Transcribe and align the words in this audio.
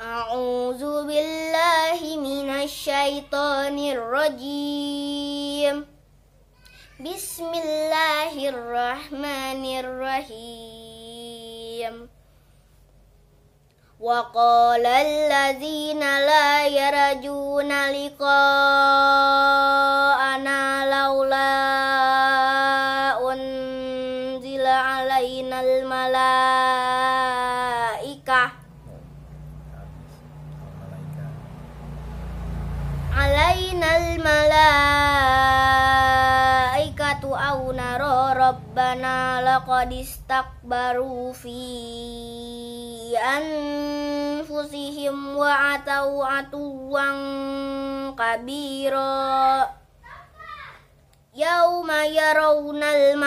أعوذ 0.00 1.04
بالله 1.06 2.00
من 2.16 2.50
الشيطان 2.50 3.78
الرجيم. 3.78 5.86
بسم 7.00 7.54
الله 7.54 8.48
الرحمن 8.48 9.78
الرحيم. 9.80 11.30
وقال 14.00 14.86
الذين 14.86 16.00
لا 16.00 16.66
يرجون 16.66 17.68
لقاءنا 17.68 18.30
لولا 20.96 21.52
أنزل 23.32 24.66
علينا 24.66 25.60
الملائكة 25.60 26.29
علينا 33.99 33.99
الملائكة 33.99 34.25
أو 37.49 37.71
نرى 37.71 38.33
ربنا 38.37 39.41
لقد 39.55 39.93
استكبروا 39.93 41.33
في 41.33 41.57
أنفسهم 43.37 45.37
وعتوا 45.37 46.25
عتوا 46.25 47.01
كبيرا 48.11 49.69
يوم 51.35 51.91
يرون 51.91 52.83
الملائكة 52.83 53.25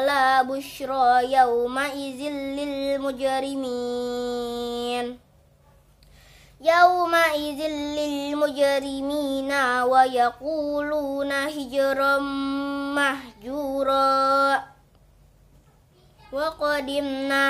لا 0.00 0.42
بشرى 0.42 1.32
يومئذ 1.32 2.20
للمجرمين 2.58 4.26
يومئذ 6.60 7.60
للمجرمين 8.40 9.52
ويقولون 9.82 11.32
هجرا 11.32 12.18
مهجورا 12.96 14.64
وقدمنا 16.32 17.46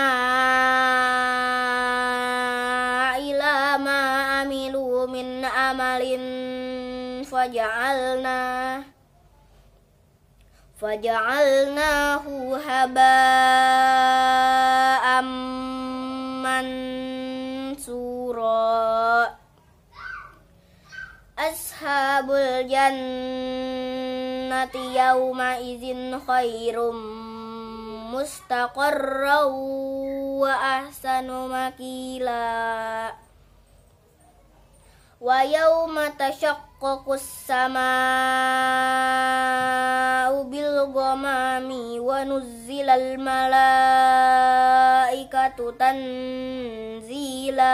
إلى 3.16 3.78
ما 3.84 4.02
عملوا 4.22 5.06
من 5.06 5.44
عمل 5.44 6.04
فجعلناه 7.24 8.82
فجعلناه 10.80 12.24
هباء 12.66 13.99
jannati 22.67 24.83
yawma 24.97 25.57
izin 25.61 26.19
khairum 26.21 26.97
mustaqarraw 28.11 29.51
wa 30.43 30.51
ahsanu 30.83 31.47
makila 31.47 32.51
wa 35.21 35.45
yawma 35.45 36.09
tashaqqaqus 36.17 37.21
sama 37.45 37.93
ubil 40.33 40.89
gomami 40.91 42.01
wa 42.01 42.25
nuzzilal 42.25 43.21
malaikatu 43.21 44.17
tanzila 45.77 47.69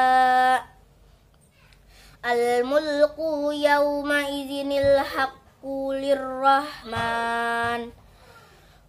Al-mulku 2.27 3.55
yawma 3.55 4.27
izinil 4.27 4.99
haqqu 4.99 5.95
lirrahman. 5.95 7.87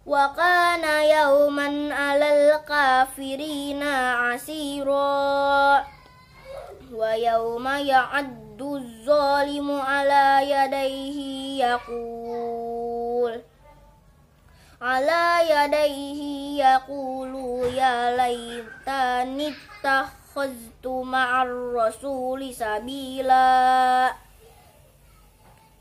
Wa 0.03 0.35
kana 0.35 1.07
yawman 1.07 1.87
alal 1.87 2.59
kafirina 2.67 4.27
asira 4.35 5.87
Wa 6.91 7.15
yawma 7.15 7.79
ya'addu 7.79 8.83
zalimu 9.07 9.87
ala 9.87 10.43
yadaihi 10.43 11.63
yaqul. 11.63 13.39
Ala 14.83 15.39
yadaihi 15.47 16.59
yaqulu 16.59 17.71
ya 17.71 18.19
laytani 18.19 19.55
tah 19.79 20.18
اتخذت 20.28 20.86
مع 20.86 21.42
الرسول 21.42 22.54
سبيلا 22.54 24.12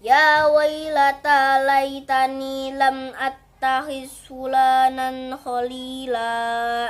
يا 0.01 0.45
ويلتى 0.45 1.65
ليتني 1.65 2.71
لم 2.71 3.13
أتخذ 3.15 4.07
فلانا 4.29 5.37
خليلا 5.45 6.89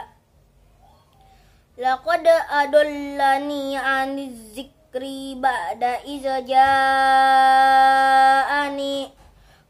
لقد 1.78 2.28
أضلني 2.52 3.78
عن 3.78 4.19
الذكر 4.19 5.34
بعد 5.36 5.84
إذ 5.84 6.46
جاءني 6.46 7.64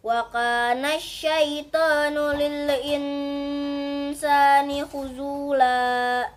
وكان 0.03 0.85
الشيطان 0.85 2.13
للإنسان 2.13 3.63
خذولا 4.85 5.33
خذولا 5.53 6.36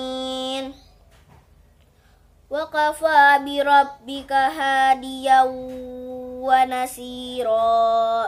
wa 2.51 2.67
kafa 2.67 3.39
bi 3.47 3.63
rabbika 3.63 4.51
hadiyan 4.51 5.47
wa 6.43 6.67
nasira. 6.67 8.27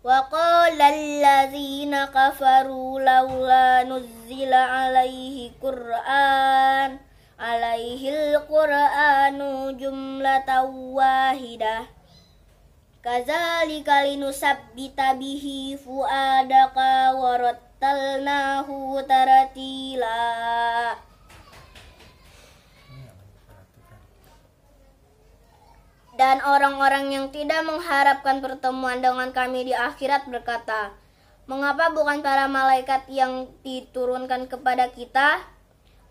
Wa 0.00 0.18
qala 0.32 0.88
allazina 0.88 2.08
kafaru 2.08 2.96
laula 2.96 3.84
nuzzila 3.84 4.88
alaihi 4.88 5.52
qur'an 5.60 6.96
alaihi 7.36 8.08
alqur'anu 8.08 9.76
jumlatan 9.76 10.96
wahidah. 10.96 11.84
Kadzalika 13.04 14.08
linusabbita 14.08 15.20
bihi 15.20 15.76
fuadaka 15.76 17.12
warattalnahu 17.20 18.96
taratila. 19.04 20.24
Dan 26.22 26.38
orang-orang 26.38 27.10
yang 27.10 27.26
tidak 27.34 27.66
mengharapkan 27.66 28.38
pertemuan 28.38 29.02
dengan 29.02 29.34
kami 29.34 29.66
di 29.66 29.74
akhirat 29.74 30.30
berkata, 30.30 30.94
Mengapa 31.50 31.90
bukan 31.90 32.22
para 32.22 32.46
malaikat 32.46 33.10
yang 33.10 33.50
diturunkan 33.66 34.46
kepada 34.46 34.86
kita? 34.94 35.42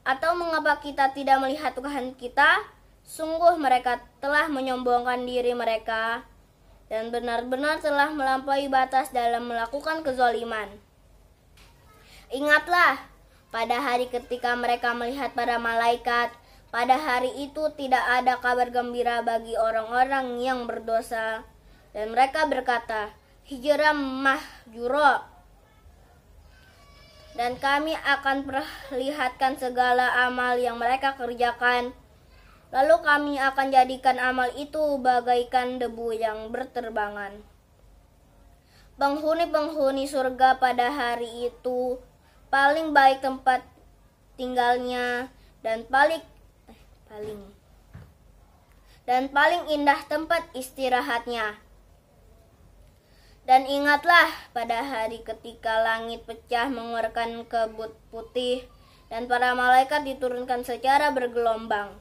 Atau 0.03 0.35
mengapa 0.35 0.83
kita 0.83 1.15
tidak 1.15 1.39
melihat 1.39 1.71
Tuhan 1.71 2.11
kita? 2.19 2.59
Sungguh 3.07 3.55
mereka 3.55 4.03
telah 4.19 4.51
menyombongkan 4.51 5.23
diri 5.23 5.55
mereka 5.55 6.27
dan 6.91 7.07
benar-benar 7.07 7.79
telah 7.79 8.11
melampaui 8.11 8.67
batas 8.67 9.15
dalam 9.15 9.47
melakukan 9.47 10.03
kezoliman. 10.03 10.67
Ingatlah, 12.35 12.99
pada 13.47 13.79
hari 13.79 14.11
ketika 14.11 14.59
mereka 14.59 14.91
melihat 14.91 15.31
para 15.31 15.55
malaikat, 15.55 16.35
pada 16.71 16.95
hari 16.95 17.35
itu 17.43 17.67
tidak 17.75 17.99
ada 18.07 18.39
kabar 18.39 18.71
gembira 18.71 19.19
bagi 19.19 19.59
orang-orang 19.59 20.39
yang 20.39 20.63
berdosa. 20.63 21.43
Dan 21.91 22.15
mereka 22.15 22.47
berkata, 22.47 23.11
Hijram 23.43 23.99
mahjuro. 23.99 25.27
Dan 27.35 27.59
kami 27.59 27.91
akan 27.99 28.47
perlihatkan 28.47 29.59
segala 29.59 30.23
amal 30.23 30.55
yang 30.55 30.79
mereka 30.79 31.19
kerjakan. 31.19 31.91
Lalu 32.71 32.95
kami 33.03 33.33
akan 33.35 33.67
jadikan 33.67 34.15
amal 34.15 34.47
itu 34.55 34.79
bagaikan 35.03 35.75
debu 35.75 36.15
yang 36.15 36.55
berterbangan. 36.55 37.43
Penghuni-penghuni 38.95 40.07
surga 40.07 40.55
pada 40.55 40.87
hari 40.87 41.51
itu 41.51 41.99
paling 42.47 42.95
baik 42.95 43.19
tempat 43.19 43.59
tinggalnya 44.39 45.27
dan 45.59 45.83
paling 45.91 46.23
paling 47.11 47.41
dan 49.03 49.27
paling 49.27 49.67
indah 49.67 49.99
tempat 50.07 50.47
istirahatnya. 50.55 51.59
Dan 53.43 53.67
ingatlah 53.67 54.31
pada 54.55 54.85
hari 54.85 55.19
ketika 55.25 55.81
langit 55.83 56.23
pecah 56.23 56.71
mengeluarkan 56.71 57.43
kebut 57.49 57.91
putih 58.13 58.63
dan 59.11 59.27
para 59.27 59.51
malaikat 59.57 60.07
diturunkan 60.07 60.63
secara 60.63 61.11
bergelombang. 61.11 61.99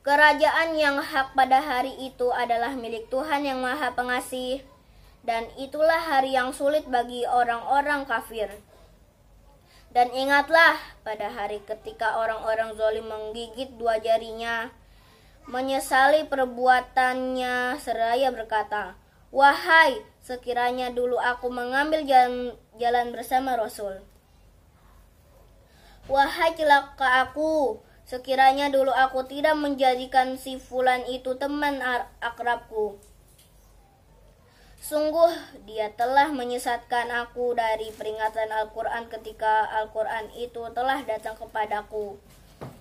Kerajaan 0.00 0.80
yang 0.80 0.96
hak 0.96 1.36
pada 1.36 1.60
hari 1.60 1.92
itu 2.00 2.32
adalah 2.32 2.72
milik 2.72 3.12
Tuhan 3.12 3.44
yang 3.44 3.60
Maha 3.60 3.92
Pengasih, 3.92 4.64
dan 5.20 5.44
itulah 5.60 6.00
hari 6.00 6.32
yang 6.32 6.56
sulit 6.56 6.88
bagi 6.88 7.28
orang-orang 7.28 8.08
kafir. 8.08 8.48
Dan 9.90 10.14
ingatlah 10.14 10.78
pada 11.02 11.34
hari 11.34 11.58
ketika 11.66 12.14
orang-orang 12.22 12.78
zolim 12.78 13.10
menggigit 13.10 13.74
dua 13.74 13.98
jarinya, 13.98 14.70
menyesali 15.50 16.30
perbuatannya 16.30 17.74
seraya 17.82 18.30
berkata, 18.30 18.94
Wahai, 19.34 19.98
sekiranya 20.22 20.94
dulu 20.94 21.18
aku 21.18 21.50
mengambil 21.50 22.06
jalan, 22.06 22.54
jalan 22.78 23.10
bersama 23.10 23.58
Rasul. 23.58 24.02
Wahai 26.06 26.54
celaka 26.54 27.26
aku, 27.26 27.82
sekiranya 28.06 28.70
dulu 28.70 28.94
aku 28.94 29.26
tidak 29.26 29.58
menjadikan 29.58 30.38
si 30.38 30.58
fulan 30.58 31.02
itu 31.10 31.34
teman 31.34 31.82
akrabku. 32.22 32.98
Sungguh 34.80 35.28
dia 35.68 35.92
telah 35.92 36.32
menyesatkan 36.32 37.12
aku 37.12 37.52
dari 37.52 37.92
peringatan 37.92 38.48
Al-Quran 38.48 39.12
ketika 39.12 39.68
Al-Quran 39.76 40.32
itu 40.32 40.64
telah 40.72 41.04
datang 41.04 41.36
kepadaku. 41.36 42.16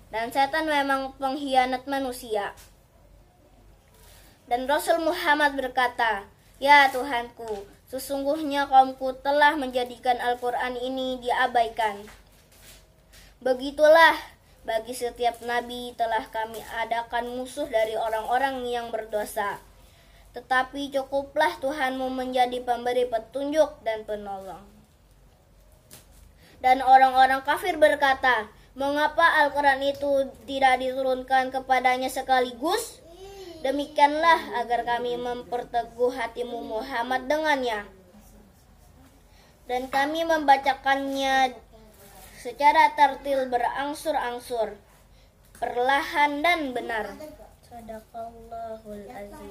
Dan 0.08 0.32
setan 0.32 0.64
memang 0.64 1.12
pengkhianat 1.20 1.84
manusia. 1.92 2.56
Dan 4.48 4.64
Rasul 4.66 5.04
Muhammad 5.04 5.60
berkata, 5.60 6.26
Ya 6.58 6.88
Tuhanku, 6.88 7.68
sesungguhnya 7.92 8.72
kaumku 8.72 9.20
telah 9.20 9.60
menjadikan 9.60 10.18
Al-Quran 10.24 10.80
ini 10.80 11.20
diabaikan. 11.20 12.08
Begitulah 13.44 14.16
bagi 14.64 14.96
setiap 14.96 15.44
nabi 15.44 15.92
telah 16.00 16.26
kami 16.32 16.64
adakan 16.80 17.28
musuh 17.36 17.68
dari 17.68 18.00
orang-orang 18.00 18.64
yang 18.66 18.88
berdosa. 18.88 19.60
Tetapi 20.34 20.94
cukuplah 20.94 21.58
Tuhanmu 21.58 22.14
menjadi 22.14 22.62
pemberi 22.62 23.10
petunjuk 23.10 23.82
dan 23.82 24.06
penolong. 24.06 24.62
Dan 26.60 26.84
orang-orang 26.84 27.42
kafir 27.48 27.80
berkata, 27.80 28.52
Mengapa 28.80 29.44
Al-Quran 29.44 29.82
itu 29.92 30.30
tidak 30.48 30.80
diturunkan 30.80 31.52
kepadanya 31.52 32.08
sekaligus? 32.08 33.04
Demikianlah 33.60 34.56
agar 34.62 34.88
kami 34.88 35.20
memperteguh 35.20 36.16
hatimu 36.16 36.64
Muhammad 36.64 37.28
dengannya. 37.28 37.84
Dan 39.68 39.92
kami 39.92 40.24
membacakannya 40.24 41.60
secara 42.40 42.96
tertil 42.96 43.52
berangsur-angsur, 43.52 44.80
perlahan 45.60 46.40
dan 46.40 46.72
benar. 46.72 47.20
Sadaqallahul 47.68 49.06
azim. 49.12 49.49